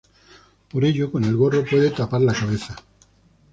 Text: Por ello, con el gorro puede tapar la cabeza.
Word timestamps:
Por 0.71 0.83
ello, 0.83 1.11
con 1.11 1.25
el 1.25 1.35
gorro 1.37 1.63
puede 1.63 1.91
tapar 1.91 2.21
la 2.21 2.33
cabeza. 2.33 2.75